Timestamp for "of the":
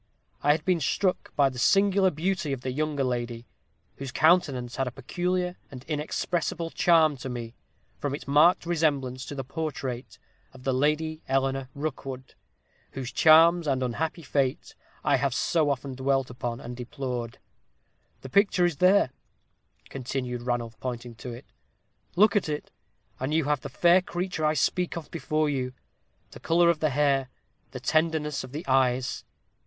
2.53-2.71, 10.55-10.73, 26.71-26.89, 28.43-28.65